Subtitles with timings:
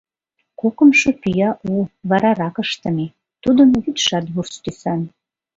[0.59, 1.73] Кокымшо пӱя у,
[2.09, 3.07] варарак ыштыме,
[3.43, 5.01] тудын вӱдшат вурс тӱсан.